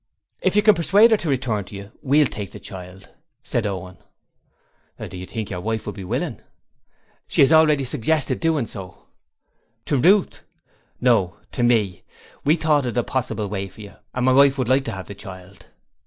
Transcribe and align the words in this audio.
'If 0.41 0.55
you 0.55 0.63
can 0.63 0.73
persuade 0.73 1.11
her 1.11 1.17
to 1.17 1.29
return 1.29 1.63
to 1.65 1.75
you, 1.75 1.91
we'll 2.01 2.25
take 2.25 2.53
the 2.53 2.59
child,' 2.59 3.13
said 3.43 3.67
Owen. 3.67 3.97
'Do 4.99 5.15
you 5.15 5.27
think 5.27 5.51
your 5.51 5.61
wife 5.61 5.85
would 5.85 5.93
be 5.93 6.03
willing?' 6.03 6.41
'She 7.27 7.41
has 7.41 7.51
already 7.51 7.85
suggested 7.85 8.39
doing 8.39 8.65
so.' 8.65 8.97
'To 9.85 9.97
Ruth?' 9.99 10.41
'No: 10.99 11.37
to 11.51 11.61
me. 11.61 12.01
We 12.43 12.55
thought 12.55 12.87
it 12.87 12.97
a 12.97 13.03
possible 13.03 13.45
way 13.47 13.67
for 13.69 13.81
you, 13.81 13.93
and 14.15 14.25
my 14.25 14.33
wife 14.33 14.57
would 14.57 14.69
like 14.69 14.85
to 14.85 14.91
have 14.91 15.05
the 15.05 15.13
child.' 15.13 15.67